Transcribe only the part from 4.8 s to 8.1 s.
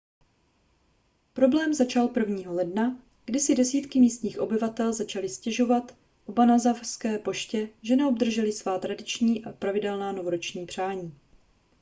začaly stěžovat obanazawské poště že